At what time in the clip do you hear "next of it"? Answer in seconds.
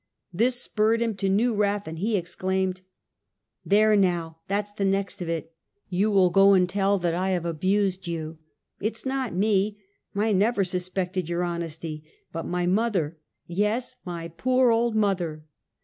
4.83-5.53